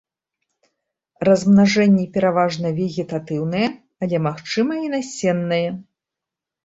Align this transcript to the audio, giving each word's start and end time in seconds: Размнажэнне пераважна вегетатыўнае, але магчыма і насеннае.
Размнажэнне 1.27 2.05
пераважна 2.15 2.67
вегетатыўнае, 2.79 3.63
але 4.07 4.17
магчыма 4.27 4.73
і 4.89 4.93
насеннае. 4.95 5.65